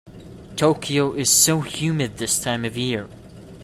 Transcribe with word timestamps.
Tokyo 0.57 1.13
is 1.13 1.29
so 1.29 1.59
humid 1.61 2.17
this 2.17 2.41
time 2.41 2.65
of 2.65 2.75
year. 2.75 3.07